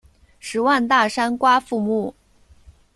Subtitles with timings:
[0.39, 2.15] 十万大山瓜馥木